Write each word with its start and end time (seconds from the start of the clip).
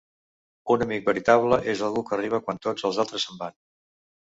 Un 0.75 0.85
amic 0.85 1.05
veritable 1.09 1.59
és 1.75 1.85
algú 1.89 2.03
que 2.09 2.17
arriba 2.19 2.41
quan 2.49 2.63
tots 2.67 2.89
els 2.91 3.01
altres 3.07 3.29
se'n 3.29 3.41
van. 3.45 3.57